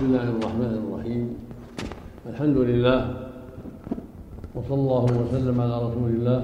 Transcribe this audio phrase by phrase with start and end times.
[0.00, 1.26] بسم الله الرحمن الرحيم.
[2.32, 3.00] الحمد لله
[4.54, 6.40] وصلى الله وسلم على رسول الله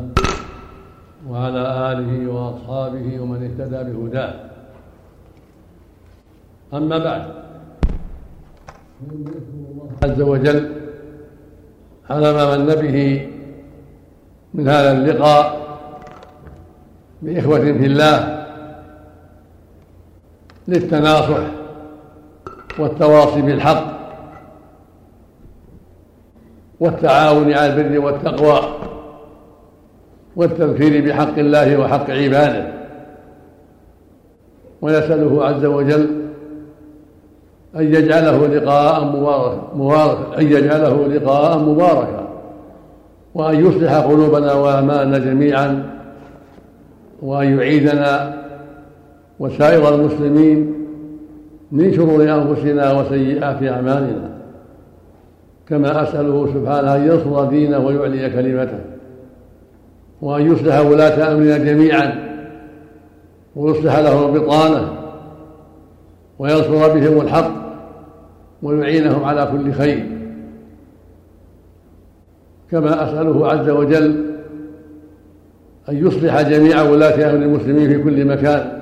[1.29, 4.33] وعلى آله وأصحابه ومن اهتدى بهداه.
[6.75, 7.25] أما بعد
[9.09, 10.61] الله عز وجل
[12.11, 12.99] على ما من به
[14.55, 15.45] من هذا اللقاء
[17.23, 18.19] بإخوة في الله
[20.69, 21.66] للتناصح
[22.79, 23.97] والتواصي بالحق
[26.81, 28.61] والتعاون على البر والتقوى
[30.37, 32.77] والتذكير بحق الله وحق عباده.
[34.83, 36.27] ونسأله عز وجل
[37.77, 39.05] أن يجعله لقاء
[39.75, 42.29] مباركا أن يجعله لقاء مباركا
[43.35, 45.83] وأن يصلح قلوبنا وأعمالنا جميعا
[47.23, 48.43] وأن يعيدنا
[49.39, 50.76] وسائر المسلمين
[51.73, 54.37] من شرور أنفسنا وسيئات أعمالنا
[55.69, 58.81] كما أسأله سبحانه أن ينصر دينه ويعلي كلمته
[60.23, 62.27] وأن يصلح ولاة أمرنا جميعا
[63.57, 64.93] ويصلح لهم البطانة
[66.39, 67.51] وينصر بهم الحق
[68.63, 70.07] ويعينهم على كل خير.
[72.71, 74.37] كما أسأله عز وجل
[75.89, 78.76] أن يصلح جميع ولاة أمر المسلمين في كل مكان.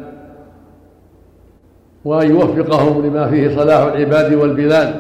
[2.04, 4.94] وأن يوفقهم لما فيه صلاح العباد والبلاد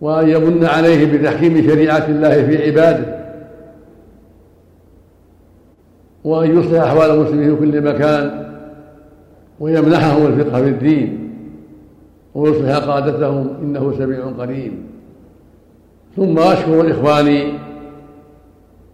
[0.00, 3.16] وأن يمن عليه بتحكيم شريعة الله في عباده
[6.24, 8.46] وأن يصلح أحوال المسلمين في كل مكان
[9.60, 11.32] ويمنحهم الفقه في الدين
[12.34, 14.72] ويصلح قادتهم إنه سميع قريب.
[16.16, 17.52] ثم أشكر إخواني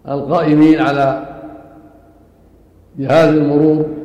[0.08, 1.22] القائمين على
[2.98, 4.01] جهاز المرور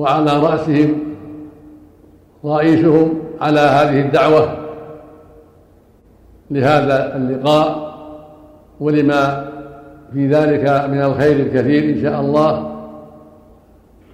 [0.00, 0.98] وعلى رأسهم
[2.44, 4.56] رئيسهم على هذه الدعوة
[6.50, 7.90] لهذا اللقاء
[8.80, 9.50] ولما
[10.12, 12.70] في ذلك من الخير الكثير إن شاء الله.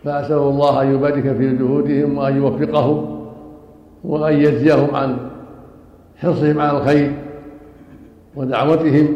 [0.05, 3.29] فأسأل الله أن يبارك في جهودهم وأن يوفقهم
[4.05, 5.17] وأن يجزيهم عن
[6.17, 7.13] حرصهم على الخير
[8.37, 9.09] ودعوتهم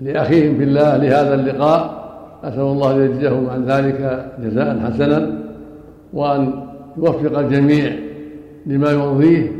[0.00, 1.99] لأخيهم في الله لهذا اللقاء.
[2.44, 5.38] أسأل الله أن يجزيهم عن ذلك جزاء حسنا
[6.12, 7.92] وأن يوفق الجميع
[8.66, 9.52] لما يرضيه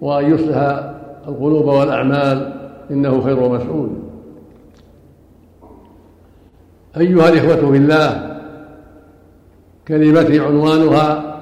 [0.00, 0.56] وأن يصلح
[1.28, 2.52] القلوب والأعمال
[2.90, 3.90] إنه خير مسؤول.
[6.96, 8.36] أيها الإخوة في الله
[9.88, 11.36] كلمتي عنوانها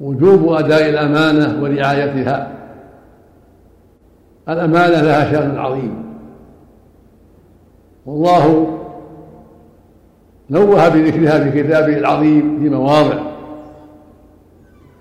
[0.00, 2.50] وجوب أداء الأمانة ورعايتها.
[4.48, 6.04] الأمانة لها شأن عظيم.
[8.06, 8.78] والله
[10.50, 13.18] نوه بذكرها في كتابه العظيم في مواضع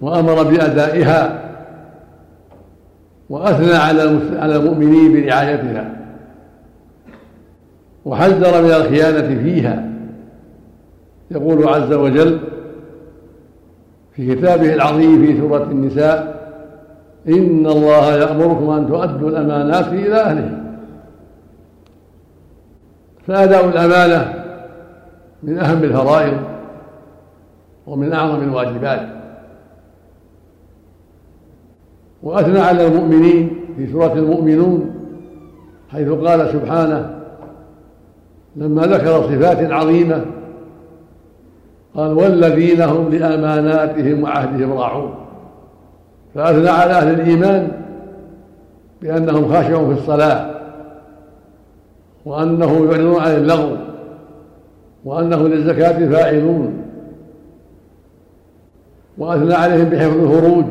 [0.02, 1.44] وأمر بأدائها
[3.30, 5.96] وأثنى على على المؤمنين برعايتها
[8.06, 9.90] وحذر من الخيانة فيها.
[11.32, 12.40] يقول عز وجل
[14.16, 16.44] في كتابه العظيم في سورة النساء
[17.28, 20.64] إن الله يأمركم أن تؤدوا الأمانات إلى أهلها.
[23.28, 24.43] فأداء الأمانة
[25.44, 26.38] من أهم الفرائض
[27.88, 29.09] ومن أعظم الواجبات.
[32.24, 34.96] وأثنى على المؤمنين في سورة المؤمنون
[35.90, 37.20] حيث قال سبحانه
[38.56, 40.26] لما ذكر صفات عظيمة
[41.96, 45.14] قال والذين هم لأماناتهم وعهدهم راعون.
[46.36, 47.72] فأثنى على أهل الإيمان
[49.02, 50.53] بأنهم خاشعون في الصلاة
[52.26, 53.76] وأنهم يعرضون عن اللغو
[55.06, 56.74] وأنه للزكاة فاعلون.
[59.18, 60.66] وأثنى عليهم بحفظ الفروج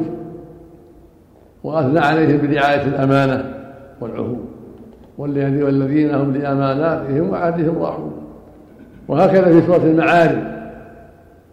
[1.65, 3.55] وأثنى عليهم برعاية الأمانة
[4.01, 4.45] والعهود.
[5.19, 8.13] والذين هم لأماناتهم وعهدهم راعون
[9.09, 10.39] وهكذا في سورة المعارف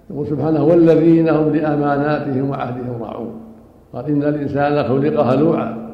[0.09, 3.31] يقول سبحانه والذين هم لأماناتهم وعهدهم راعون
[3.93, 5.90] قال إن الإنسان خلق هلوعا.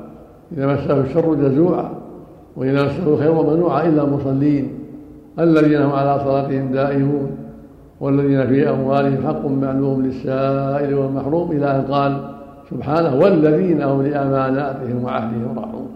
[0.57, 1.89] إذا مسه الشر جزوعا.
[2.55, 4.69] وإذا مسه الخير منوعا إلا المصلين.
[5.39, 7.31] الذين هم على صلاتهم دائمون
[7.99, 11.51] والذين في أموالهم حق معلوم للسائل والمحروم.
[11.51, 12.29] إلى أن قال
[12.69, 15.89] سبحانه والذين هم لأماناتهم وعهدهم راعون.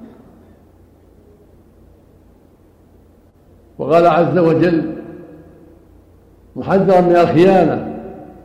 [3.79, 4.81] وقال عز وجل
[6.55, 7.87] محذرا من الخيانة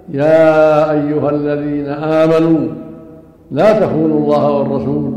[0.09, 2.69] يا أيها الذين آمنوا
[3.51, 5.13] لا تخونوا الله والرسول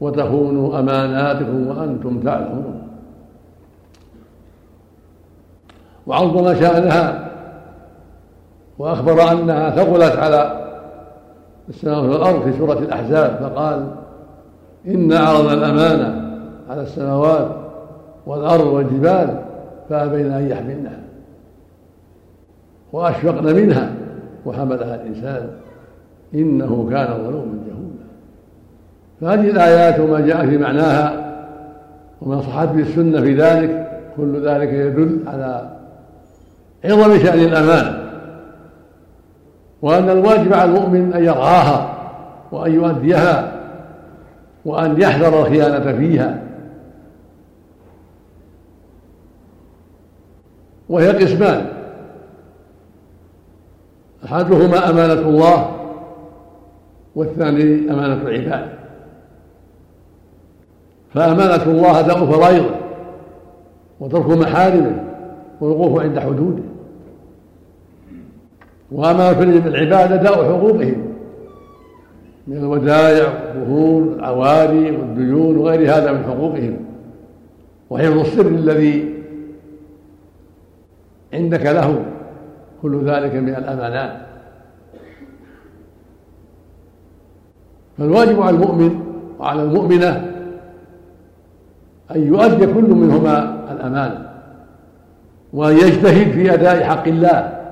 [0.00, 2.73] وتخونوا أماناتكم وأنتم تعلمون.
[6.06, 7.30] وعظم شأنها
[8.78, 10.64] وأخبر أنها ثقلت على
[11.68, 13.86] السماوات والأرض في سورة الأحزاب فقال
[14.86, 16.38] إنا عرضنا الأمانة
[16.70, 17.48] على السماوات
[18.26, 19.42] والأرض والجبال
[19.88, 21.00] فأبين أن يحملنها.
[22.92, 23.92] وأشفقن منها
[24.46, 25.50] وحملها الإنسان
[26.34, 28.04] إنه كان ظلوما جهولا.
[29.20, 31.24] فهذه الآيات وما جاء في معناها
[32.22, 35.73] وما صحت به السنة في ذلك كل ذلك يدل على
[36.84, 38.04] عظم شأن الأمانة
[39.82, 41.94] وأن الواجب على المؤمن أن يرعاها
[42.52, 43.52] وأن يؤديها
[44.64, 46.42] وأن يحذر الخيانة فيها.
[50.88, 51.66] وهي قسمان
[54.24, 55.70] أحدهما أمانة الله
[57.14, 58.68] والثاني أمانة العباد.
[61.14, 62.74] فأمانة الله أداء فرائضه
[64.00, 65.04] وترك محارمه
[65.60, 66.73] والوقوف عند حدوده.
[68.94, 71.14] وأمانة العباد أداء حقوقهم
[72.46, 76.76] من الودائع والظهور والعواري والديون وغير هذا من حقوقهم.
[77.90, 79.14] وحفظ السر الذي
[81.34, 82.04] عندك له
[82.82, 84.12] كل ذلك من الأمانات.
[87.98, 89.00] فالواجب على المؤمن
[89.38, 90.34] وعلى المؤمنة
[92.16, 94.30] أن يؤدي كل منهما الأمانة
[95.52, 97.63] وأن يجتهد في أداء حق الله.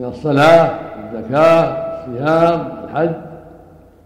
[0.00, 0.70] من الصلاة
[1.14, 3.10] الزكاة الصيام الحج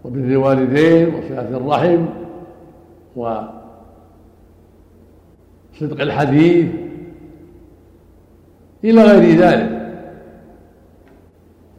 [0.03, 2.05] وبر الوالدين وصلة الرحم
[3.15, 3.51] وصدق
[6.01, 6.67] الحديث
[8.83, 9.93] إلى غير ذلك.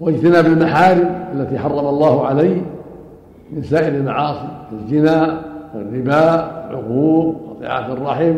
[0.00, 2.62] واجتناب المحارم التي حرم الله عليه
[3.52, 5.42] من سائر المعاصي الزنا
[5.74, 6.34] والربا
[6.70, 8.36] العقوق وقطيعة الرحم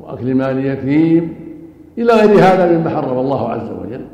[0.00, 1.34] وأكل مال اليتيم
[1.98, 4.04] إلى غير هذا مما حرم الله عز وجل.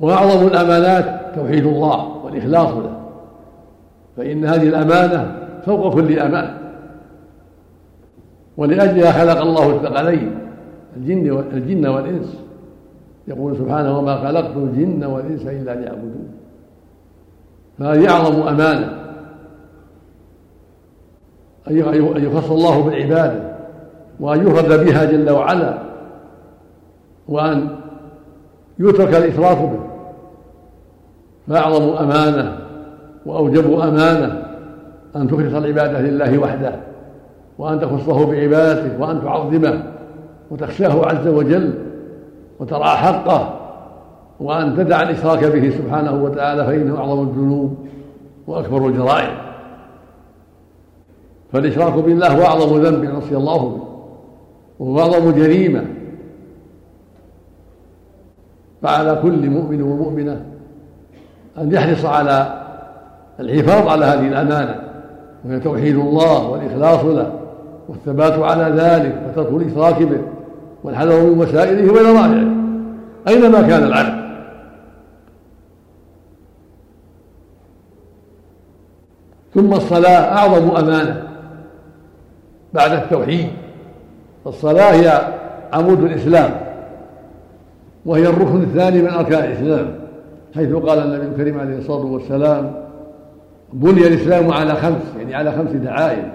[0.00, 3.00] وأعظم الأمانات توحيد الله والإخلاص له.
[4.16, 6.56] فإن هذه الأمانة فوق كل أمان.
[8.56, 10.38] ولأجلها خلق الله الثقلين
[10.96, 12.36] الجن الجن والإنس.
[13.28, 16.28] يقول سبحانه وما خلقت الجن والإنس إلا ليعبدون.
[17.78, 19.06] فهذه أعظم أمانة.
[21.70, 23.56] أن يخص الله بالعبادة
[24.20, 25.78] وأن يفرد بها جل وعلا
[27.28, 27.68] وأن
[28.78, 29.80] يترك الإفراط به.
[31.48, 32.58] فأعظم أمانة
[33.26, 34.42] وأوجب أمانة
[35.16, 36.74] أن تخلص العبادة لله وحده
[37.58, 39.82] وأن تخصه بعبادته وأن تعظمه
[40.50, 41.74] وتخشاه عز وجل
[42.60, 43.60] وترى حقه
[44.40, 47.76] وأن تدع الإشراك به سبحانه وتعالى فإنه أعظم الذنوب
[48.46, 49.36] وأكبر الجرائم.
[51.52, 53.82] فالإشراك بالله هو أعظم ذنب عصي الله به
[54.78, 55.84] وهو أعظم جريمة
[58.82, 60.40] فعلى كل مؤمن ومؤمنة
[61.58, 62.62] أن يحرص على
[63.40, 64.80] الحفاظ على هذه الأمانة
[65.44, 67.32] وهي توحيد الله والإخلاص له
[67.88, 70.20] والثبات على ذلك وترك الإشراك به
[70.84, 72.56] والحذر من وسائله وذرائعه
[73.28, 74.26] أينما كان العبد.
[79.54, 81.22] ثم الصلاة أعظم أمانة
[82.74, 83.48] بعد التوحيد.
[84.44, 85.28] فالصلاة هي
[85.72, 86.65] عمود الإسلام.
[88.06, 89.94] وهي الركن الثاني من أركان الإسلام
[90.54, 92.72] حيث قال النبي الكريم عليه الصلاة والسلام
[93.72, 96.28] بني الإسلام على خمس يعني على خمس دعائم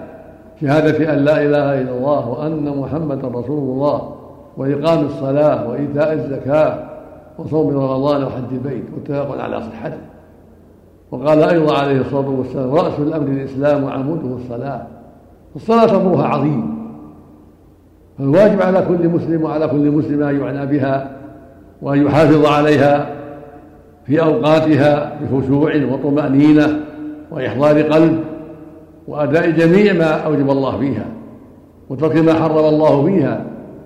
[0.60, 4.14] شهادة أن لا إله إلا الله وأن محمدا رسول الله
[4.56, 6.78] وإقام الصلاة وإيتاء الزكاة
[7.38, 9.98] وصوم رمضان وحج البيت متفق على صحته
[11.10, 14.82] وقال أيضا عليه الصلاة والسلام رأس الأمر الإسلام وعموده الصلاة.
[15.56, 16.82] الصلاة أمرها عظيم.
[18.18, 21.21] فالواجب على كل مسلم وعلى كل مسلم أن يعنى بها
[21.82, 23.14] وأن يحافظ عليها
[24.06, 26.80] في أوقاتها بخشوع وطمأنينة
[27.30, 28.18] وإحضار قلب
[29.08, 31.06] وأداء جميع ما أوجب الله فيها
[31.88, 33.44] وترك ما حرم الله فيها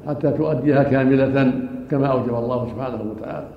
[0.08, 1.52] حتى تؤديها كاملة
[1.90, 3.48] كما أوجب الله سبحانه وتعالى.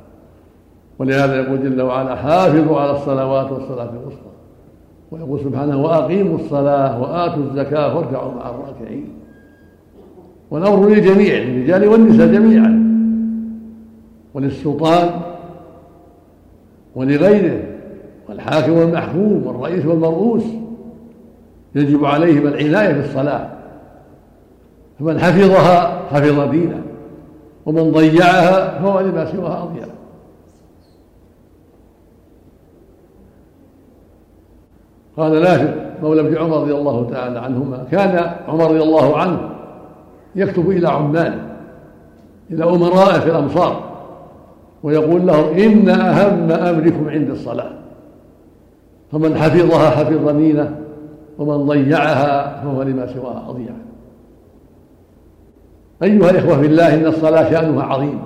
[0.99, 4.29] ولهذا يقول جل وعلا حافظوا على الصلوات والصلاة الوسطى.
[5.11, 9.09] ويقول سبحانه وأقيموا الصلاة وآتوا الزكاة واركعوا مع الراكعين.
[10.51, 12.88] والأمر للجميع للرجال والنساء جميعا.
[14.33, 15.21] وللسلطان
[16.95, 17.63] ولغيره
[18.29, 20.43] والحاكم والمحكوم والرئيس والمرؤوس
[21.75, 23.49] يجب عليهم العناية بالصلاة.
[24.99, 26.81] فمن حفظها حفظ دينه
[27.65, 29.85] ومن ضيعها فهو لما سواها أضيع.
[35.17, 39.49] قال نافع مولى ابن عمر رضي الله تعالى عنهما كان عمر رضي الله عنه
[40.35, 41.49] يكتب إلى عماله
[42.51, 43.88] إلى أمرائه في الأمصار.
[44.83, 47.71] ويقول لهم إن أهم أمركم عند الصلاة.
[49.11, 50.75] فمن حفظها حفظ دينه
[51.37, 53.71] ومن ضيعها فهو لما سواها أضيع.
[56.03, 58.19] أيها الإخوة في الله إن الصلاة شأنها عظيم.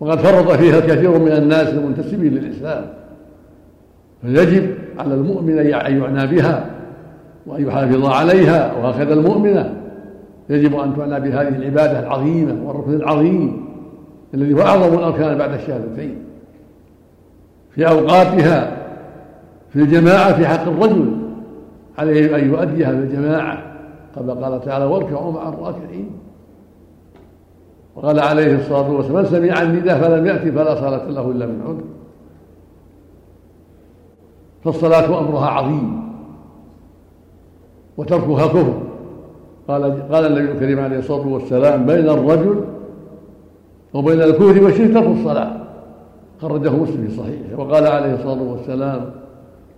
[0.00, 2.84] وقد فرط فيها كثير من الناس المنتسبين للإسلام.
[4.22, 6.70] فيجب على المؤمن أن يعنى بها
[7.46, 9.74] وأن يحافظ عليها وهكذا المؤمنة.
[10.50, 13.71] يجب أن تعنى بهذه العبادة العظيمة والركن العظيم.
[14.34, 16.24] الذي هو أعظم الأركان بعد الشهادتين
[17.70, 18.76] في أوقاتها
[19.70, 21.16] في الجماعة في حق الرجل
[21.98, 23.72] عليه أن يؤديها في الجماعة.
[24.14, 26.10] كما قال تعالى واركعوا مع الراكعين.
[27.96, 31.84] وقال عليه الصلاة والسلام من سمع النداء فلم يأتي فلا صلاة له إلا من عذر.
[34.64, 36.02] فالصلاة أمرها عظيم.
[37.96, 38.82] وتركها كفر.
[39.68, 42.64] قال قال النبي الكريم عليه الصلاة والسلام بين الرجل
[43.94, 45.62] وبين الكفر والشرك ترك الصلاة.
[46.40, 49.10] خرجه مسلم في صحيحه وقال عليه الصلاة والسلام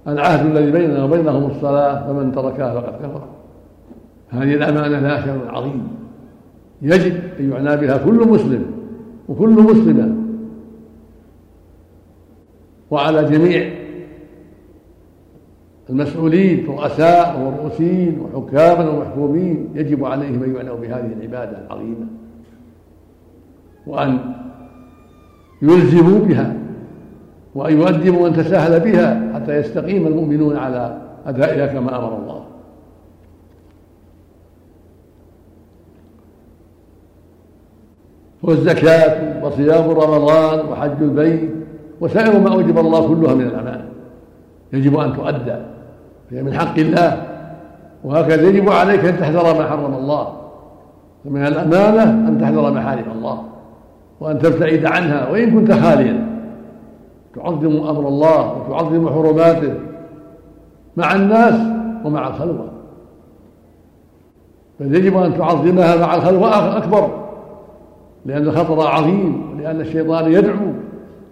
[0.08, 3.22] العهد الذي بيننا وبينهم الصلاة فمن تركها فقد كفر.
[4.28, 5.88] هذه الأمانة لها شأن عظيم.
[6.82, 8.66] يجب أن يعنى بها كل مسلم
[9.28, 10.16] وكل مسلمة.
[12.90, 13.70] وعلى جميع
[15.90, 22.06] المسؤولين رؤساء ورؤوسين وحكاما ومحكومين يجب عليهم أن يعنوا بهذه العبادة العظيمة.
[23.86, 24.18] وأن
[25.62, 26.54] يلزموا بها
[27.54, 32.44] وأن يؤدبوا من تساهل بها حتى يستقيم المؤمنون على أدائها كما أمر الله.
[38.42, 41.50] والزكاة وصيام رمضان وحج البيت
[42.00, 43.88] وسائر ما أوجب الله كلها من الأمانة
[44.72, 45.56] يجب أن تؤدى
[46.30, 47.26] فهي من حق الله.
[48.04, 50.32] وهكذا يجب عليك أن تحذر ما حرم الله
[51.24, 53.53] فمن الأمانة أن تحذر محارم الله.
[54.24, 56.26] وأن تبتعد عنها وإن كنت خاليا.
[57.34, 59.74] تعظم أمر الله وتعظم حرماته
[60.96, 61.60] مع الناس
[62.04, 62.68] ومع الخلوة.
[64.80, 67.10] بل يجب أن تعظمها مع الخلوة أكبر
[68.26, 70.72] لأن الخطر عظيم ولأن الشيطان يدعو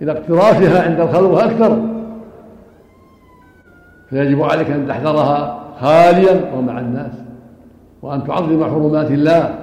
[0.02, 1.78] إلى اقترافها عند الخلوة أكثر.
[4.11, 7.12] فيجب عليك أن تحذرها خاليا ومع الناس
[8.02, 9.62] وأن تعظم حرمات الله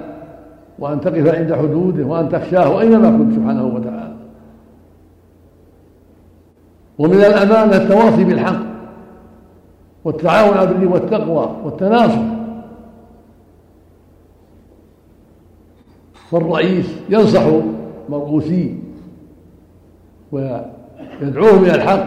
[0.80, 4.14] وأن تقف عند حدوده وأن تخشاه أينما كنت سبحانه وتعالى.
[6.98, 8.60] ومن الأمانة التواصي بالحق
[10.04, 12.22] والتعاون على البر والتقوى والتناصر.
[16.30, 17.42] فالرئيس ينصح
[18.08, 18.74] مرؤوسيه
[20.32, 22.06] ويدعوهم إلى الحق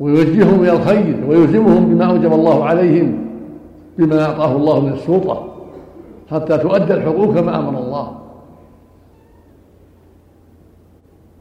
[0.00, 3.26] ويوجههم إلى الخير ويلزمهم بما أوجب الله عليهم
[3.98, 5.46] بما أعطاه الله من السلطة.
[6.30, 8.20] حتى تؤدى الحقوق كما أمر الله.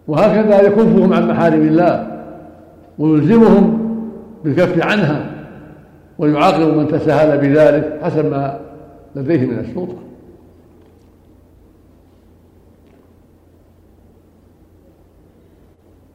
[0.08, 2.22] وهكذا يكفهم عن محارم الله
[3.00, 3.80] ويلزمهم
[4.44, 5.26] بالكف عنها
[6.18, 8.60] ويعاقب من تساهل بذلك حسب ما
[9.16, 9.96] لديه من السلطه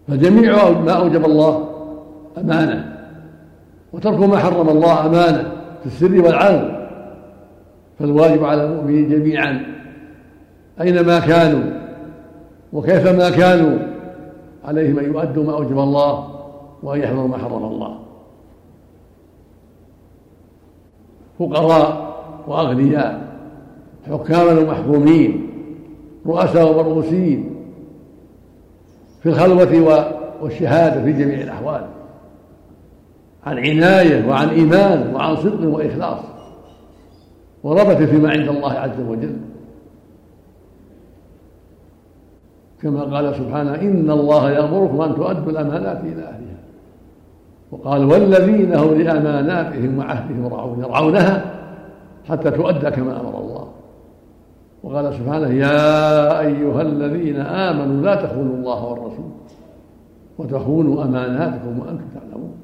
[0.09, 1.69] فجميع ما أوجب الله
[2.39, 2.97] أمانة
[3.93, 6.84] وترك ما حرم الله أمانة في السر والعلن.
[7.99, 9.67] فالواجب على المؤمنين جميعا.
[10.81, 11.81] أينما كانوا؟
[12.73, 13.79] وكيفما كانوا؟
[14.65, 16.29] عليهم أن يؤدوا ما أوجب الله
[16.83, 17.99] وأن يحذروا ما حرم الله.
[21.39, 22.15] فقراء
[22.47, 23.25] وأغنياء
[24.11, 25.51] حكاما ومحكومين
[26.27, 27.55] رؤساء ومرؤوسين
[29.23, 30.07] في الخلوة
[30.43, 31.87] والشهادة في جميع الأحوال.
[33.47, 36.34] عن عناية وعن إيمان وعن صدق وإخلاص.
[37.65, 39.37] وربت فيما عند الله عز وجل.
[42.83, 46.61] كما قال سبحانه إن الله يأمركم أن تؤدوا الأمانات إلى أهلها.
[47.73, 51.45] وقال والذين هم لأماناتهم وعهدهم راعون يرعونها
[52.29, 53.69] حتى تؤدى كما أمر الله.
[54.83, 59.31] وقال سبحانه يا أيها الذين آمنوا لا تخونوا الله والرسول
[60.39, 62.55] وتخونوا أماناتكم وأنتم تعلمون.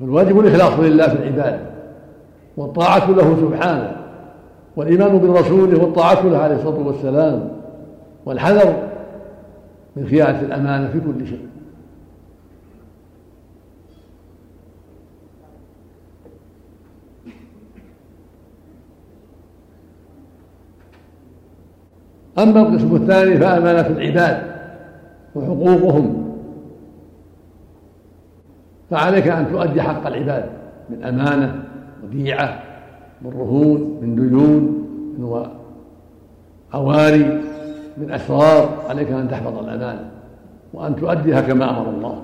[0.00, 1.60] فالواجب الإخلاص لله في العبادة
[2.56, 4.01] والطاعة له سبحانه.
[4.76, 7.48] والإيمان برسوله والطاعة له عليه الصلاة والسلام
[8.24, 8.88] والحذر
[9.96, 11.46] من خيانة الأمانة في كل شيء.
[22.38, 24.52] أما القسم الثاني فأمانة العباد
[25.34, 26.36] وحقوقهم.
[28.90, 30.44] فعليك أن تؤدي حق العباد
[30.90, 31.64] من أمانة
[32.04, 32.71] وديعة
[33.24, 34.62] من رهون من ديون
[35.18, 35.46] من
[36.74, 37.40] عواري
[37.96, 40.10] من أسرار عليك أن تحفظ الأمانة
[40.74, 42.22] وأن تؤديها كما أمر الله.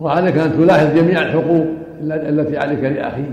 [0.00, 1.66] وعليك أن تلاحظ جميع الحقوق
[2.02, 3.32] التي عليك لأخيك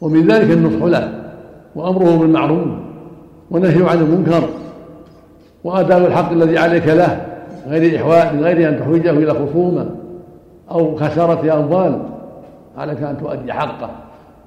[0.00, 1.32] ومن ذلك النصح له
[1.74, 2.68] وأمره بالمعروف
[3.50, 4.48] ونهيه عن المنكر
[5.64, 7.26] وأداء الحق الذي عليك له
[7.66, 10.05] غير إحواء من غير أن تحوجه إلى خصومة.
[10.70, 12.08] أو خسارة أموال
[12.76, 13.90] عليك أن تؤدي حقه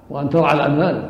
[0.09, 1.09] وأن ترعى الأمانة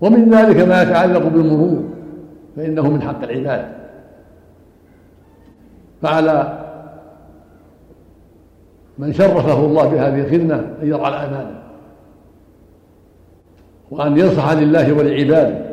[0.00, 1.84] ومن ذلك ما يتعلق بالمرور
[2.56, 3.76] فإنه من حق العباد.
[6.02, 6.58] فعلى
[8.98, 11.62] من شرفه الله بهذه الخدمة أن يرعى الأمانة
[13.90, 15.66] وأن ينصح لله ولعباده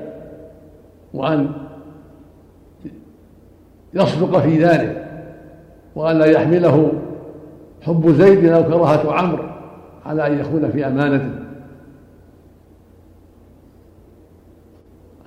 [1.13, 1.51] وأن
[3.93, 5.07] يصدق في ذلك
[5.95, 6.91] وأن لا يحمله
[7.81, 9.43] حب زيد أو كراهة عمرو
[10.05, 11.29] على أن يخون في أمانته.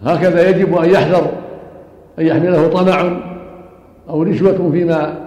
[0.02, 1.32] هكذا يجب أن يحذر
[2.18, 3.20] أن يحمله طمع
[4.08, 5.26] أو رشوة فيما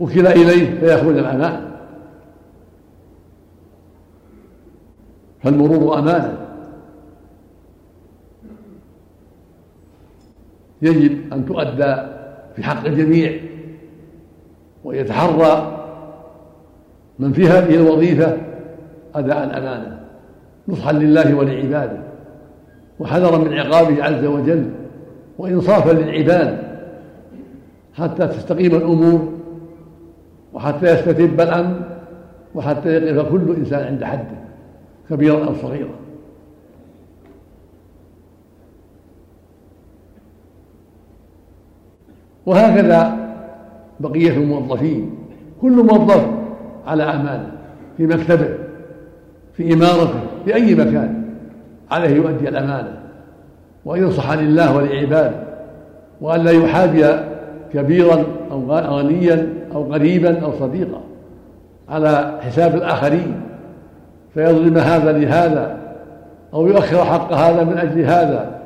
[0.00, 1.70] وكل إليه فيخون الأمانة.
[5.42, 6.43] فالمرور أمانة.
[10.82, 11.96] يجب أن تؤدى
[12.56, 13.32] في حق الجميع
[14.84, 15.80] ويتحرى
[17.18, 18.36] من في هذه الوظيفة
[19.14, 20.00] أداء الأمانة.
[20.68, 22.02] نصحا لله ولعباده
[23.00, 24.70] وحذرا من عقابه عز وجل
[25.38, 26.58] وإنصافا للعباد
[27.94, 29.32] حتى تستقيم الأمور
[30.52, 31.80] وحتى يستتب الأمر
[32.54, 34.36] وحتى يقف كل إنسان عند حده
[35.10, 36.03] كبيرا أو صغيرا.
[42.46, 43.16] وهكذا
[44.00, 45.10] بقية الموظفين.
[45.60, 46.26] كل موظف
[46.86, 47.50] على أمانة
[47.96, 48.48] في مكتبه
[49.56, 51.24] في إمارته في أي مكان
[51.90, 52.98] عليه يؤدي الأمانة.
[53.84, 55.44] وأن ينصح لله ولعباده
[56.20, 57.04] وأن لا يحابي
[57.72, 61.00] كبيرا أو غنيا أو قريبا أو صديقا.
[61.88, 63.40] على حساب الآخرين.
[64.34, 65.76] فيظلم هذا لهذا
[66.54, 68.60] أو يؤخر حق هذا من أجل هذا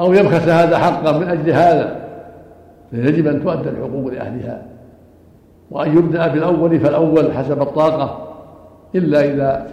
[0.00, 2.03] أو يبخس هذا حقه من أجل هذا.
[2.94, 4.62] فيجب أن تؤدى الحقوق لأهلها
[5.70, 8.28] وأن يبدأ بالأول فالأول حسب الطاقة
[8.94, 9.66] إلا إذا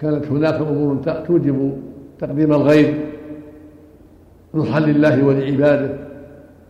[0.00, 1.78] كانت هناك أمور توجب
[2.18, 3.06] تقديم الغير
[4.54, 5.98] نصحا لله ولعباده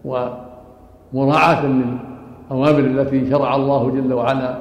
[0.05, 4.59] ومراعاة للأوامر التي شرع الله جل وعلا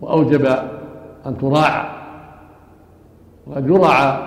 [0.00, 0.46] وأوجب
[1.26, 1.86] أن تراعى
[3.46, 4.18] وقد يراعى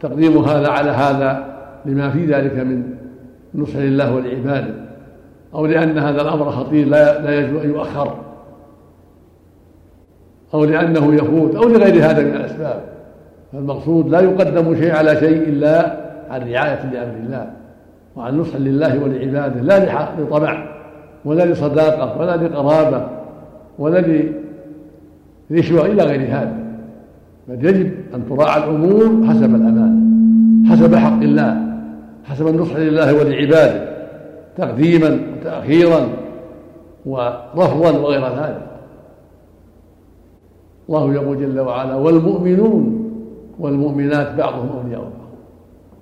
[0.00, 2.94] تقديم هذا على هذا لما في ذلك من
[3.54, 4.89] نصح لله ولعباده.
[5.54, 8.16] أو لأن هذا الأمر خطير لا لا يجوز أن يؤخر.
[10.54, 12.80] أو لأنه يفوت أو لغير هذا من الأسباب.
[13.52, 15.96] فالمقصود لا يقدم شيء على شيء إلا
[16.30, 17.50] عن رعاية لأمر الله
[18.16, 20.66] وعن نصح لله ولعباده لا لطمع
[21.24, 23.06] ولا لصداقة ولا لقرابة
[23.78, 24.04] ولا
[25.50, 26.56] لرشوة إلى غير هذا.
[27.48, 30.00] بل يجب أن تراعى الأمور حسب الأمانة
[30.70, 31.56] حسب حق الله
[32.24, 33.89] حسب النصح لله ولعباده.
[34.60, 36.08] تقديما وتأخيرا
[37.06, 38.66] ورفضا وغير ذلك.
[40.88, 43.10] الله يقول جل وعلا والمؤمنون
[43.58, 45.30] والمؤمنات بعضهم أولياء بعض.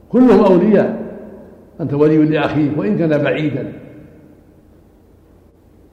[0.09, 1.09] كلهم أولياء.
[1.81, 3.73] أنت ولي لأخيك وإن كان بعيدا.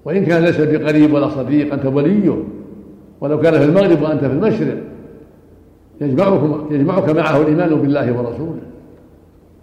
[0.06, 2.38] وإن كان ليس بقريب ولا صديق أنت وليه.
[3.21, 4.78] ولو كان في المغرب وأنت في المشرق.
[6.01, 8.62] يجمعكم يجمعك معه الإيمان بالله ورسوله.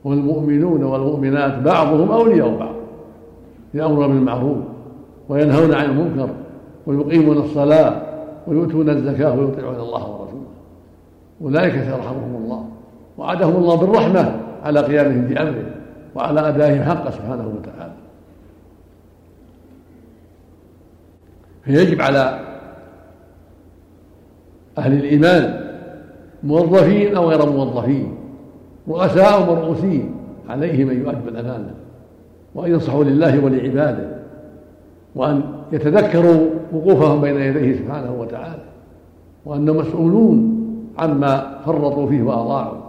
[0.04, 2.81] والمؤمنون والمؤمنات بعضهم أولياء بعض.
[3.74, 4.58] يأمرون بالمعروف
[5.28, 6.28] وينهون عن المنكر
[6.86, 8.02] ويقيمون الصلاة
[8.46, 10.42] ويؤتون الزكاة ويطيعون الله ورسوله.
[11.42, 12.68] أولئك سيرحمهم الله.
[13.18, 15.74] وعدهم الله بالرحمة على قيامهم بأمره
[16.14, 17.92] وعلى أدائهم حقه سبحانه وتعالى.
[21.64, 22.40] فيجب على
[24.78, 25.62] أهل الإيمان
[26.42, 28.14] موظفين أو غير موظفين
[28.88, 30.14] رؤساء مرؤوسين
[30.48, 31.74] عليهم أن يؤدوا الأمانة.
[32.54, 34.08] وأن ينصحوا لله ولعباده
[35.14, 36.40] وأن يتذكروا
[36.72, 38.62] وقوفهم بين يديه سبحانه وتعالى
[39.44, 40.58] وأنهم مسؤولون
[40.98, 42.82] عما فرطوا فيه وأضاعوا.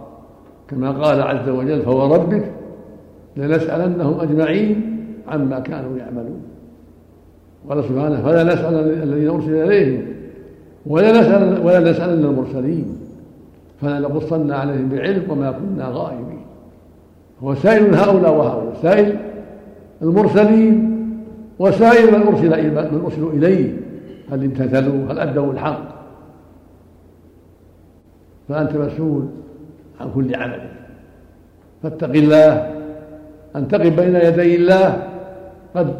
[0.68, 2.50] كما قال عز وجل فوربك
[3.36, 4.98] لنسألنهم أجمعين
[5.28, 6.42] عما كانوا يعملون
[7.68, 10.02] قال سبحانه فلا نسأل الذين أرسل إليهم
[10.86, 12.98] ولا نسأل ولا نسألن المرسلين
[13.80, 16.44] فلنقصن عليهم بعلم وما كنا غائبين
[17.42, 18.74] هو سائل هؤلاء وهؤلاء.
[18.82, 19.16] سائل
[20.04, 20.90] المرسلين
[21.58, 23.76] وسائر من أرسل من أرسلوا إليه.
[24.32, 25.80] هل امتثلوا؟ هل أدوا الحق؟
[28.48, 29.26] فأنت مسؤول
[30.00, 30.60] عن كل عمل.
[31.82, 32.70] فاتق الله.
[33.56, 35.02] أن تقف بين يدي الله.
[35.76, 35.94] قد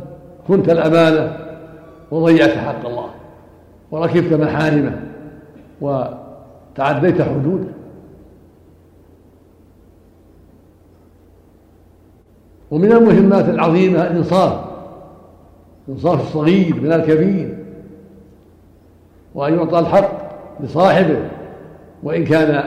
[0.49, 1.37] كنت الأمانة
[2.11, 3.11] وضيعت حق الله.
[3.91, 5.01] وركبت محارمه.
[5.81, 7.84] وتعديت حدوده.
[12.75, 14.65] ومن المهمات العظيمة الإنصاف
[15.89, 17.59] إنصاف الصغير من الكبير
[19.35, 20.11] وأن يعطى الحق
[20.61, 21.19] لصاحبه
[22.03, 22.65] وإن كان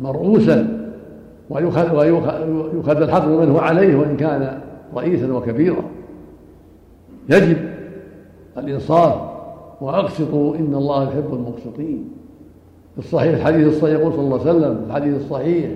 [0.00, 0.90] مرؤوسا
[1.50, 4.60] ويؤخذ الحق من هو عليه وإن كان
[4.94, 5.82] رئيسا وكبيرا.
[7.28, 7.56] يجب
[8.58, 9.14] الإنصاف
[9.80, 12.08] وأقسطوا إن الله يحب المقسطين.
[12.94, 15.70] في الصحيح الحديث الصحيح يقول صلى الله عليه وسلم الحديث الصحيح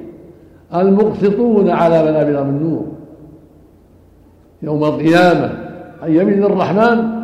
[0.74, 2.97] المقسطون على منابر من نور
[4.62, 5.68] يوم القيامة
[6.02, 7.18] عن يمين الرحمن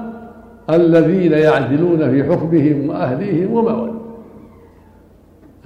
[0.71, 3.99] الذين يعدلون في حكمهم وأهليهم ومأواهم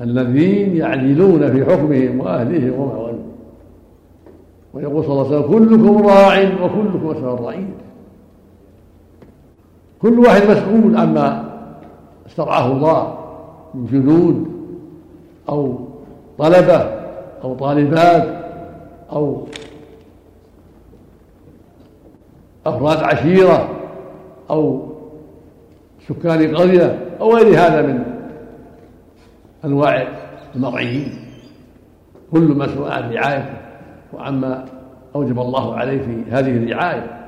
[0.00, 3.18] الذين يعدلون في حكمهم وأهليهم ومأواهم
[4.74, 7.74] ويقول صلى الله عليه وسلم كلكم راع وكلكم مسؤول الرعية
[10.02, 11.48] كل واحد مسؤول عما
[12.26, 13.18] استرعاه الله
[13.74, 14.46] من جنود
[15.48, 15.74] أو
[16.38, 16.90] طلبة
[17.44, 18.38] أو طالبات
[19.12, 19.42] أو
[22.68, 23.68] أفراد عشيرة
[24.50, 24.88] أو
[26.08, 28.04] سكان قرية أو غير هذا من
[29.64, 30.08] أنواع
[30.54, 31.12] المرعيين
[32.32, 33.56] كل مسؤول عن رعايته
[34.12, 34.64] وعما
[35.14, 37.18] أوجب الله عليه في هذه الرعاية.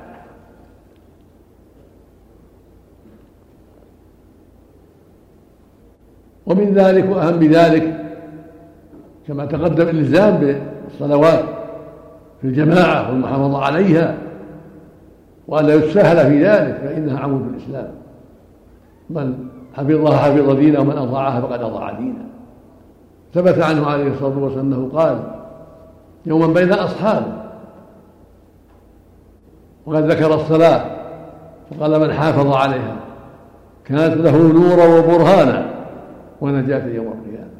[6.45, 8.01] ومن ذلك وأهم ذلك
[9.27, 11.45] كما تقدم الإلزام بالصلوات
[12.41, 14.17] في الجماعة والمحافظة عليها
[15.47, 17.91] وأن لا يتساهل في ذلك فإنها عمود الإسلام.
[19.09, 22.25] من حفظها حفظ دينه ومن أضاعها فقد أضاع دينه.
[23.33, 25.19] ثبت عنه عليه الصلاة والسلام أنه قال
[26.25, 27.41] يوما بين أصحابه.
[29.85, 30.85] وقد ذكر الصلاة
[31.71, 32.95] فقال من حافظ عليها
[33.85, 35.65] كانت له نورا وبرهانا
[36.41, 37.51] ونجاة يوم القيامة.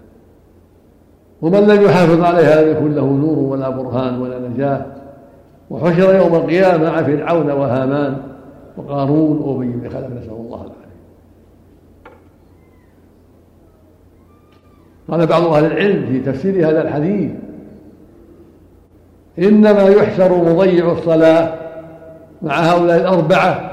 [1.42, 4.86] ومن لم يحافظ عليها لم يكن له نور ولا برهان ولا نجاة.
[5.72, 8.18] وحشر يوم القيامة مع فرعون وهامان
[8.78, 10.92] وقارون وأبي بن خلف نسأل الله العافية.
[15.10, 17.32] قال بعض أهل العلم في تفسير هذا الحديث
[19.40, 21.54] إنما يحشر مضيع الصلاة
[22.42, 23.72] مع هؤلاء الأربعة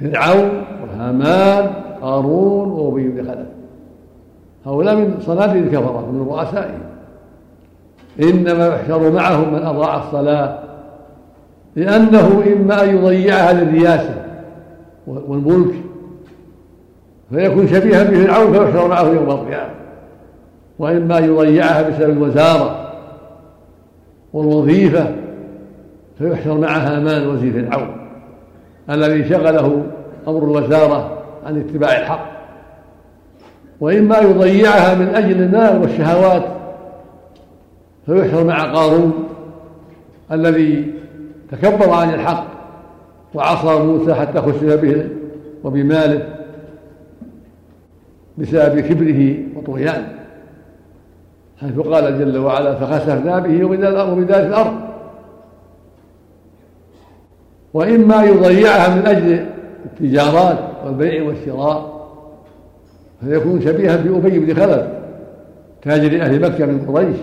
[0.00, 3.46] فرعون وهامان قارون وأبي بن خلف.
[4.66, 6.89] هؤلاء من صناديد الكفرة من رؤسائهم.
[8.22, 10.58] إنما يحشر معهم من أضاع الصلاة
[11.76, 14.14] لأنه إما أن يضيعها للرياسة
[15.06, 15.74] والملك
[17.30, 19.70] فيكون شبيها بفرعون فيحشر معه يوم القيامة
[20.78, 22.92] وإما أن يضيعها بسبب الوزارة
[24.32, 25.06] والوظيفة
[26.18, 27.96] فيحشر مع هامان وزير فرعون
[28.90, 29.82] الذي شغله
[30.28, 32.26] أمر الوزارة عن اتباع الحق.
[33.80, 36.59] وإما يضيعها من أجل المال والشهوات
[38.06, 39.28] فيحشر مع قارون
[40.32, 40.94] الذي
[41.50, 42.46] تكبر عن الحق
[43.34, 45.08] وعصى موسى حتى خسف به
[45.64, 46.28] وبماله
[48.38, 50.14] بسبب كبره وطغيانه.
[51.60, 54.74] حيث قال جل وعلا فخسفنا به وبذات الأرض.
[57.74, 59.46] وإما يضيعها من أجل
[59.84, 62.00] التجارات والبيع والشراء
[63.20, 64.86] فيكون شبيها بأبي بن خلف
[65.82, 67.16] تاجر أهل مكة من قريش.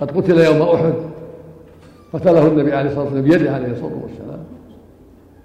[0.00, 0.94] قد قتل يوم أحد
[2.12, 4.44] قتله النبي عليه الصلاة والسلام بيده عليه الصلاة والسلام.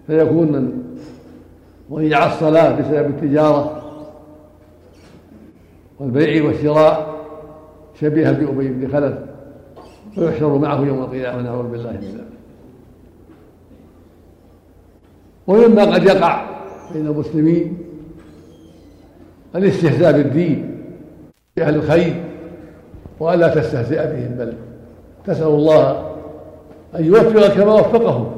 [0.07, 0.83] فيكون من
[1.91, 3.81] ضيع الصلاة بسبب التجارة
[5.99, 7.13] والبيع والشراء
[8.01, 9.17] شبيها بأبي بن خلف
[10.17, 12.27] ويحشر معه يوم القيامة نعوذ بالله من ذلك.
[15.47, 16.45] ومما قد يقع
[16.93, 17.77] بين المسلمين
[19.55, 20.83] الاستهزاء بالدين
[21.57, 22.23] بأهل الخير
[23.23, 24.53] وألا تستهزئ بهم بل
[25.25, 26.11] تسأل الله
[26.95, 28.31] أن يوفقك كما وفقهم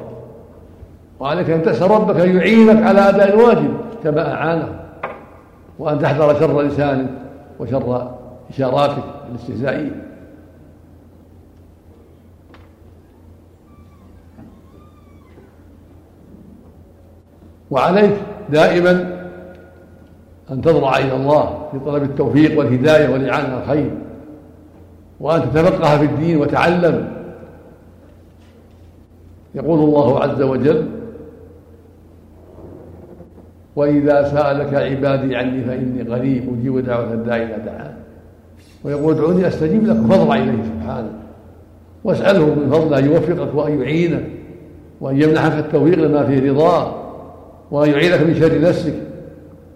[1.19, 4.79] وعليك أن تسأل ربك أن يعينك على أداء الواجب كما أعانه
[5.79, 7.09] وأن تحذر شر لسانك
[7.59, 8.11] وشر
[8.49, 10.05] إشاراتك الاستهزائية
[17.71, 18.13] وعليك
[18.49, 18.91] دائما
[20.51, 24.04] أن تضرع إلى الله في طلب التوفيق والهداية والإعانة على الخير
[25.19, 27.07] وأن تتفقه في الدين وتعلم.
[29.55, 30.87] يقول الله عز وجل
[33.75, 37.93] وإذا سألك عبادي عني فإني قريب أجيب دعوة الداعي إذا دعان
[38.83, 41.09] ويقول ادعوني أستجيب لكم فاضرع إليه سبحانه
[42.03, 44.25] واسأله من فضله أن يوفقك وأن يعينك
[45.01, 46.95] وأن يمنحك التوفيق لما فيه رضاه
[47.71, 48.93] وأن يعينك من شر نفسك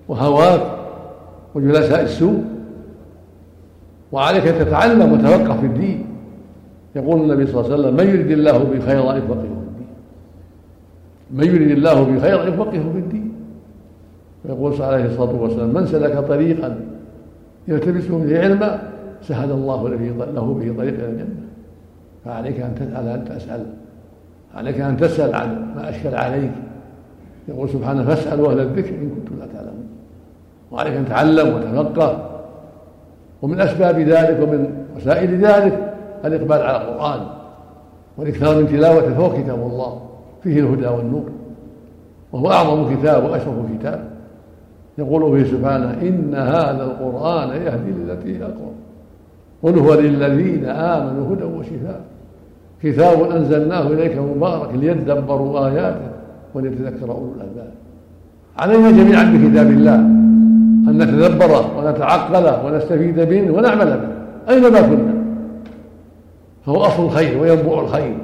[0.07, 0.61] وهواك
[1.55, 2.43] وجلساء السوء.
[4.11, 6.05] وعليك أن تتعلم وتفقه في الدين.
[6.95, 9.87] يقول النبي صلى الله عليه وسلم من يريد الله به خيرا يفقهه في الدين.
[11.31, 13.31] من يريد الله به خيرا يفقهه في الدين.
[14.45, 16.79] ويقول عليه الصلاة والسلام من سلك طريقا
[17.67, 18.81] يلتمس به علما
[19.21, 21.35] سهل الله له به طريق إلى الجنة.
[22.25, 23.65] فعليك أن تسأل أن تسأل.
[24.55, 26.51] عليك أن تسأل عن ما أشكل عليك.
[27.47, 29.87] يقول سبحانه فاسالوا أهل الذكر إن كنتم لا تعلمون.
[30.71, 32.28] وعليك أن تتعلم وتفقه.
[33.41, 35.93] ومن أسباب ذلك ومن وسائل ذلك
[36.25, 37.19] الإقبال على القرآن
[38.17, 40.01] والإكثار من تلاوته فهو كتاب الله
[40.43, 41.29] فيه الهدى والنور
[42.31, 44.09] وهو أعظم كتاب وأشرف كتاب.
[44.97, 48.73] يقول فيه سبحانه إن هذا القرآن يهدي للتي هي أقوم
[49.63, 52.01] قل هو للذين آمنوا هدى وشفاء.
[52.83, 56.09] كتاب أنزلناه إليك مبارك ليدبروا آياته
[56.53, 57.71] وليتذكر أولو الألباب.
[58.57, 60.28] علينا جميعا بكتاب الله.
[60.89, 65.13] أن نتدبره ونتعقله ونستفيد منه ونعمل به أينما كنا؟
[66.65, 68.17] فهو أصل الخير وينبوع الخير.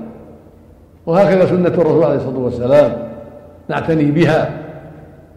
[1.06, 2.92] وهكذا سنة الرسول عليه الصلاة والسلام.
[3.70, 4.50] نعتني بها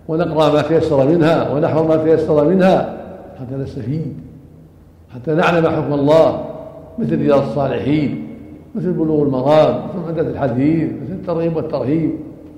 [0.08, 2.98] ونقرأ ما تيسر منها ونحفظ ما تيسر منها
[3.40, 4.14] حتى نستفيد
[5.14, 6.44] حتى نعلم حكم الله
[6.98, 8.28] مثل رياض الصالحين
[8.74, 12.10] مثل بلوغ المرام مثل عدة الحديث مثل الترغيب والترهيب.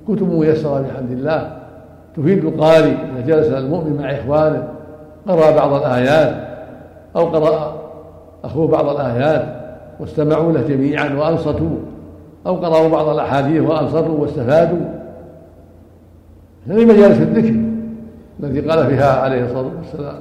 [0.09, 1.60] كتب ميسرة بحمد الله.
[2.17, 4.69] تفيد القارئ إذا جلس المؤمن مع إخوانه
[5.29, 6.49] قرأ بعض الآيات
[7.17, 7.81] أو قرأ
[8.45, 9.61] أخوه بعض الآيات
[10.01, 11.77] واستمعوا له جميعا وانصتوا
[12.47, 14.87] أو قرأوا بعض الأحاديث وانصتوا واستفادوا.
[16.67, 17.55] هذه مجالس الذكر
[18.43, 20.21] التي قال فيها عليه الصلاة والسلام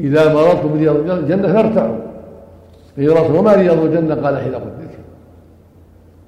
[0.00, 1.98] إذا مررتم برياض الجنة فارتعوا.
[2.96, 4.98] قيل وما رياض الجنة؟ قال حلق الذكر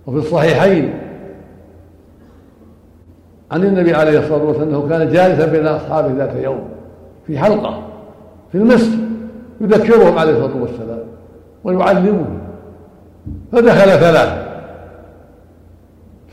[0.06, 0.92] وفي الصحيحين
[3.50, 6.68] عن النبي عليه الصلاة والسلام أنه كان جالسا بين أصحابه ذات يوم
[7.26, 7.82] في حلقة
[8.52, 9.10] في المسجد
[9.60, 10.98] يذكرهم عليه الصلاة والسلام
[11.64, 12.38] ويعلمهم.
[13.52, 14.42] فدخل ثلاثة.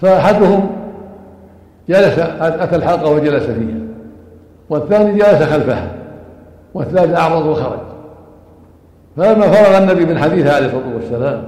[0.01, 0.69] فأحدهم
[1.89, 3.80] جلس أتى الحلقة وجلس فيها.
[4.69, 5.91] والثاني جلس خلفها.
[6.73, 7.80] والثالث أعرض وخرج.
[9.17, 11.43] فلما فرغ النبي من حديثه عليه الصلاة والسلام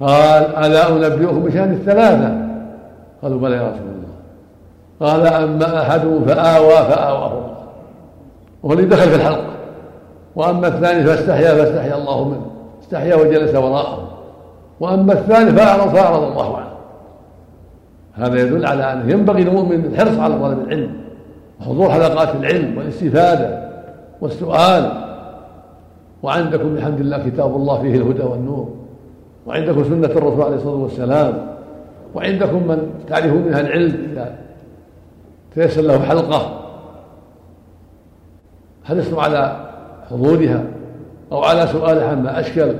[0.00, 2.38] قال ألا أنبئكم بشأن الثلاثة؟
[3.22, 4.17] قالوا بلى يا رسول الله.
[5.00, 7.32] قال أما أحدهم فآوى فآواه.
[7.32, 7.56] الله
[8.62, 9.44] وهو اللي دخل في الحلقة
[10.36, 12.46] وأما الثاني فاستحيا فاستحيا الله منه.
[12.82, 14.08] استحيا وجلس وراءه.
[14.80, 16.68] وأما الثاني فأعرض فأعرض الله عنه.
[18.14, 20.90] هذا يدل على أنه ينبغي للمؤمن الحرص على طلب العلم.
[21.60, 23.70] وحضور حلقات العلم والاستفادة
[24.20, 24.90] والسؤال.
[26.22, 28.68] وعندكم بحمد الله كتاب الله فيه الهدى والنور.
[29.46, 31.46] وعندكم سنة الرسول عليه الصلاة والسلام.
[32.14, 34.47] وعندكم من تعرفون منها العلم إذا
[35.58, 36.60] تيسر له حلقة.
[38.84, 39.56] حرصتم على
[40.10, 40.64] حضورها
[41.32, 42.74] أو على سؤاله عما أشكل؟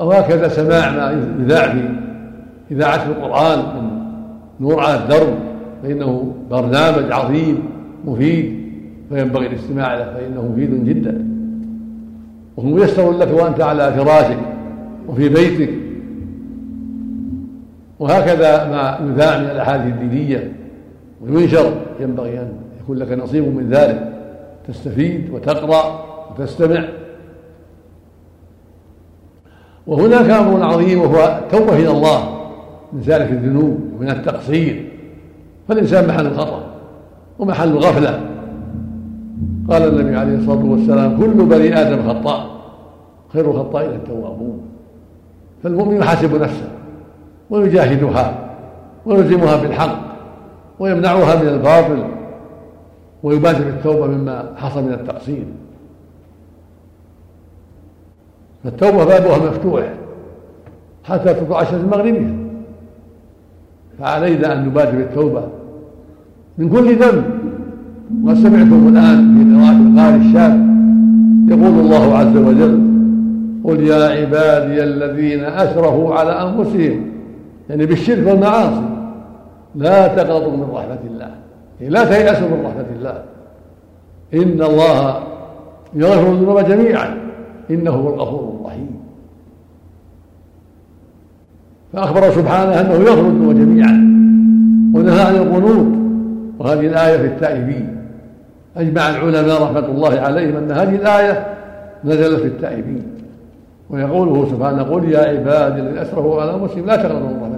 [0.00, 1.88] أو هكذا سماع ما يذاع في
[2.70, 3.90] إذاعة القرآن من
[4.60, 5.34] نور على الدرب
[5.82, 7.62] فإنه برنامج عظيم
[8.04, 8.56] مفيد
[9.08, 11.26] فينبغي الاستماع له فإنه مفيد جدا.
[12.56, 14.38] وهو ميسر لك وأنت على فراشك
[15.08, 15.70] وفي بيتك.
[17.98, 20.52] وهكذا ما يذاع من الأحاديث الدينية.
[21.20, 22.52] وينشر ينبغي أن
[22.82, 24.12] يكون لك نصيب من ذلك.
[24.68, 26.84] تستفيد وتقرأ وتستمع.
[29.86, 32.36] وهناك أمر عظيم وهو التوبه إلى الله
[32.92, 34.90] من سالك الذنوب ومن التقصير.
[35.68, 36.74] فالإنسان محل خطا
[37.38, 38.20] ومحل غفله
[39.70, 42.46] قال النبي عليه الصلاة والسلام كل بني آدم خطاء.
[43.32, 44.60] خير الخطائين التوابون.
[45.62, 46.68] فالمؤمن يحاسب نفسه
[47.50, 48.48] ويجاهدها
[49.06, 50.05] ويلزمها بالحق.
[50.78, 52.04] ويمنعها من الباطل
[53.22, 55.44] ويبادر بالتوبه مما حصل من التقصير.
[58.64, 59.94] فالتوبة بابها مفتوح
[61.04, 62.36] حتى تطلع الشمس المغربية.
[63.98, 65.42] فعلينا أن نبادر بالتوبة
[66.58, 67.24] من كل ذنب.
[68.24, 70.66] وسمعتم الآن في قراءة القارئ الشاب
[71.48, 72.80] يقول الله عز وجل
[73.64, 77.06] قل يا عبادي الذين أسرفوا على أنفسهم
[77.70, 78.95] يعني بالشرك والمعاصي.
[79.76, 81.30] لا تقنطوا من رحمة الله.
[81.80, 83.22] يعني لا تيأسوا من رحمة الله.
[84.34, 85.22] إن الله
[85.94, 87.16] يغفر الذنوب جميعا.
[87.70, 88.96] إنه هو الغفور الرحيم.
[91.92, 94.16] فأخبر سبحانه أنه يغفر الذنوب جميعا.
[94.94, 95.86] ونهى عن القنوط
[96.58, 97.96] وهذه الآية في التائبين.
[98.76, 101.46] أجمع العلماء رحمة الله عليهم أن هذه الآية
[102.04, 103.02] نزلت في التائبين.
[103.90, 107.55] ويقوله سبحانه قل يا عبادي الذين أسرفوا على أنفسهم لا تقنطوا من رحمة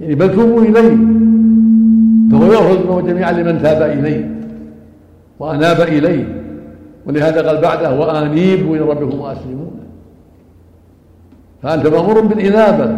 [0.00, 0.96] يعني بل توبوا إليه.
[2.32, 4.30] فهو يغفر جميعا لمن تاب إليه
[5.38, 6.42] وأناب إليه.
[7.06, 9.70] ولهذا قال بعده وأنيبوا إلى ربكم وأسلموا.
[11.62, 12.96] فأنت مأمور بالإنابة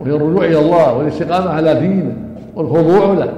[0.00, 2.16] وهي الرجوع إلى الله والاستقامة على دينه
[2.54, 3.32] والخضوع له.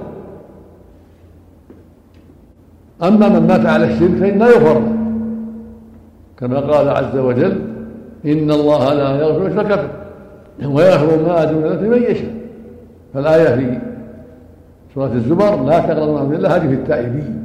[3.02, 4.92] أما من مات على الشرك فإنه يغفر له.
[6.38, 7.60] كما قال عز وجل
[8.26, 12.43] إن الله لا يغفر به ويغفر ما دون ذلك لمن يشاء.
[13.14, 13.78] فالآية في
[14.94, 17.44] سورة الزمر لا تقربوا من الله هذه في التائبين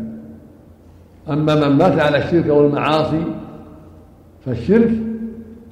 [1.29, 3.23] أما من مات على الشرك أو المعاصي
[4.45, 4.91] فالشرك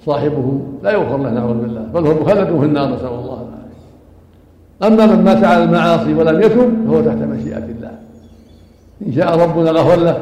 [0.05, 5.05] صاحبه لا يغفر له نعوذ بالله بل هو مخلد في النار نسأل الله العافية.
[5.05, 7.91] أما من مات على المعاصي ولم يتب فهو تحت مشيئة الله.
[9.07, 10.17] إن شاء ربنا غفر له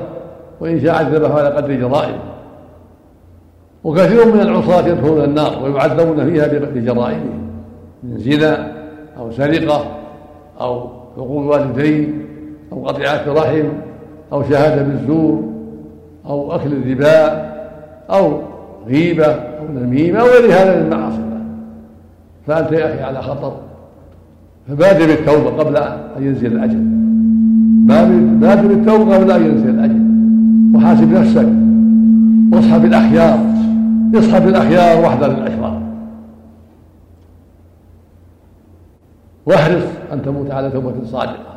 [0.60, 2.20] وإن شاء عذبه على قدر جرائمه.
[3.84, 7.50] وكثير من العصاة يدخلون النار ويعذبون فيها بجرائمهم
[8.04, 8.75] من زنا
[9.26, 9.86] أو سرقة
[10.62, 12.22] أو حقوق والدين
[12.72, 13.66] أو قطيعة رحم
[14.34, 15.44] أو شهادة بالزور
[16.26, 17.46] أو أكل الربا
[18.10, 18.40] أو
[18.88, 21.18] غيبة أو نميمة أو غير هذا من المعاصي.
[22.48, 23.54] فأنت يا أخي على خطر.
[24.68, 26.84] فبادر بالتوبة قبل أن ينزل الأجل.
[28.40, 30.02] بادر بالتوبة قبل أن ينزل الأجل.
[30.76, 31.48] وحاسب نفسك.
[32.54, 33.40] واصحب الأخيار.
[34.16, 35.65] اصحب الأخيار واحذر الأشرار
[39.46, 41.56] واحرص أن تموت على توبة صادقة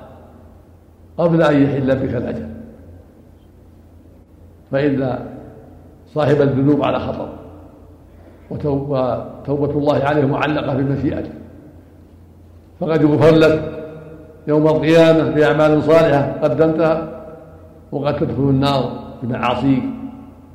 [1.19, 2.49] قبل أن يحل بك الأجل
[4.71, 5.19] فإن
[6.15, 7.29] صاحب الذنوب على خطر
[8.51, 11.31] وتوبة الله عليه معلقة بمشيئته.
[12.81, 13.85] فقد يغفر لك
[14.49, 17.25] يوم القيامة بأعمال صالحة قدمتها
[17.93, 18.91] وقد تدخل النار
[19.23, 19.83] بمعاصيك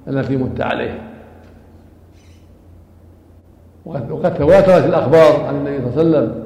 [0.07, 0.99] التي مت عليها.
[3.85, 6.42] وقد تواترت الأخبار عن النبي صلى الله عليه وسلم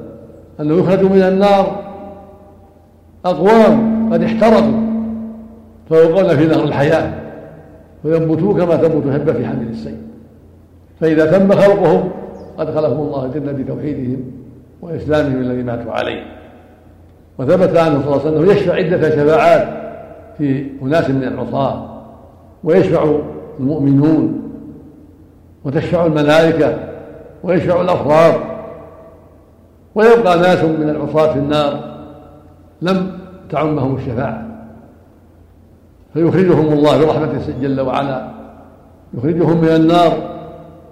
[0.60, 1.84] أنه يخرج من النار.
[3.24, 4.88] أقوام قد احترقوا.
[5.88, 7.12] فيوقعون في نهر الحياة.
[8.04, 9.96] وينبتوا كما تنبت الحبة في حمل السيل.
[11.00, 12.10] فإذا تم خلقهم
[12.58, 14.24] أدخلهم الله الجنة بتوحيدهم
[14.82, 16.22] وإسلامهم الذي ماتوا عليه.
[17.38, 19.68] وثبت عنه صلى الله عليه وسلم يشفع عدة شفاعات
[20.38, 21.88] في أناس من العصاة.
[22.64, 23.18] ويشفع
[23.60, 24.42] المؤمنون.
[25.64, 26.78] وتشفع الملائكة.
[27.44, 28.57] ويشفع الأفراد.
[29.98, 31.98] ويبقى ناس من العصاة في النار
[32.82, 33.18] لم
[33.50, 34.46] تعمهم الشفاعة.
[36.14, 38.28] فيخرجهم الله برحمته جل وعلا.
[39.14, 40.12] يخرجهم من النار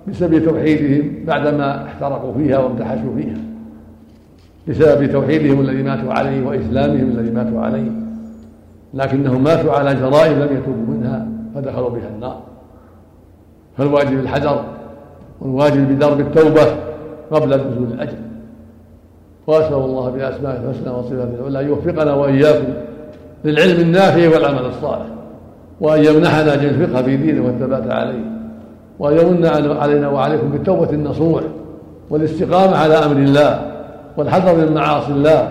[0.09, 3.37] بسبب توحيدهم بعدما احترقوا فيها وامتحشوا فيها.
[4.69, 7.91] بسبب توحيدهم الذي ماتوا عليه وإسلامهم الذي ماتوا عليه.
[8.95, 12.41] لكنهم ماتوا على جرائم لم يتوبوا منها فدخلوا بها النار.
[13.79, 14.65] فالواجب الحذر
[15.41, 16.77] والواجب بدرب التوبة
[17.31, 18.26] قبل نزول الأجل.
[19.47, 22.67] وأسأل الله بأسمائه الحسنى وصفاته العلى أن يوفقنا وإياكم
[23.45, 25.07] للعلم النافع والعمل الصالح
[25.81, 28.25] وأن يمنحنا الفقه في دينه والثبات عليه
[28.99, 31.43] وأن يمن علينا وعليكم بالتوبة النصوح
[32.11, 33.73] والاستقامة على أمر الله
[34.17, 35.49] والحذر من معاصي الله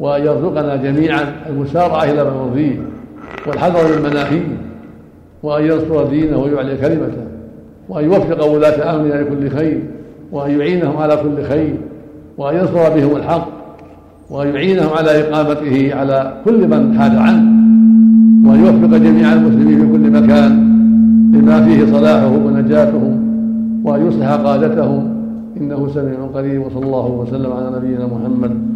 [0.00, 2.76] وأن يرزقنا جميعا المسارعة إلى ما يرضيه
[3.46, 4.56] والحذر من مناهيه
[5.42, 7.26] وأن ينصر دينه ويعلي كلمته
[7.88, 9.80] وأن يوفق ولاة أمرنا لكل خير
[10.32, 11.74] وأن يعينهم على كل خير.
[12.38, 13.48] وأن ينصر بهم الحق
[14.30, 17.42] وأن يعينهم على إقامته على كل من حاد عنه
[18.48, 20.50] وأن يوفق جميع المسلمين في كل مكان
[21.34, 23.14] لما فيه صلاحهم ونجاتهم
[23.84, 25.14] وأن يصلح قادتهم.
[25.60, 28.68] إنه سميع قريب وصلى الله وسلم على نبينا محمد.